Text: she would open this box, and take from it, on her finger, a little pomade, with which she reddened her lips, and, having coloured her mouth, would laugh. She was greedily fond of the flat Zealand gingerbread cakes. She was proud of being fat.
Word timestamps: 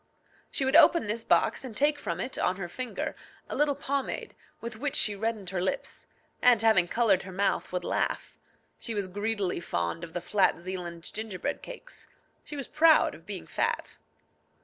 she 0.49 0.65
would 0.65 0.75
open 0.75 1.05
this 1.05 1.23
box, 1.23 1.63
and 1.63 1.77
take 1.77 1.99
from 1.99 2.19
it, 2.19 2.35
on 2.35 2.55
her 2.55 2.67
finger, 2.67 3.15
a 3.47 3.55
little 3.55 3.75
pomade, 3.75 4.33
with 4.59 4.75
which 4.77 4.95
she 4.95 5.15
reddened 5.15 5.51
her 5.51 5.61
lips, 5.61 6.07
and, 6.41 6.63
having 6.63 6.87
coloured 6.87 7.21
her 7.21 7.31
mouth, 7.31 7.71
would 7.71 7.83
laugh. 7.83 8.35
She 8.79 8.95
was 8.95 9.07
greedily 9.07 9.59
fond 9.59 10.03
of 10.03 10.13
the 10.13 10.19
flat 10.19 10.59
Zealand 10.59 11.13
gingerbread 11.13 11.61
cakes. 11.61 12.07
She 12.43 12.55
was 12.55 12.67
proud 12.67 13.13
of 13.13 13.27
being 13.27 13.45
fat. 13.45 13.99